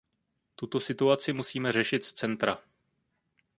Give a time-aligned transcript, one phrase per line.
[0.55, 2.57] Tuto situaci musíme řešit z centra.